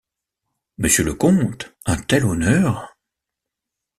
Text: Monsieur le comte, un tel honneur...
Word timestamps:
Monsieur 0.79 1.03
le 1.03 1.13
comte, 1.13 1.75
un 1.85 1.95
tel 1.97 2.25
honneur... 2.25 2.97